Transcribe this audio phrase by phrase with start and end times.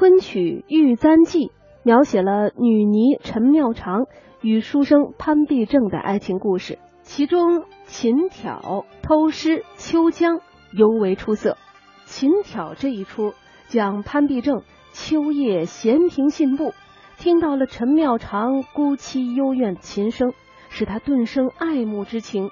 [0.00, 1.48] 昆曲《玉簪记》
[1.82, 4.06] 描写了女尼陈妙长
[4.40, 10.40] 与书生潘必正的爱情故事，其中琴挑、偷诗、秋江
[10.72, 11.58] 尤为出色。
[12.06, 13.34] 琴挑这一出
[13.68, 14.62] 讲潘必正
[14.94, 16.72] 秋夜闲庭信步，
[17.18, 20.32] 听到了陈妙长孤凄幽怨琴声，
[20.70, 22.48] 使他顿生爱慕之情，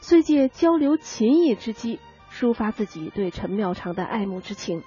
[0.00, 1.98] 遂借交流琴艺之机，
[2.30, 4.82] 抒发自己对陈妙长的爱慕之情。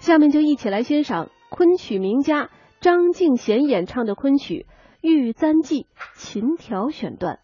[0.00, 2.50] 下面就一起来欣赏昆曲名家
[2.80, 4.66] 张敬贤演唱的昆曲
[5.00, 5.82] 《玉簪记·
[6.14, 7.40] 琴挑》选段。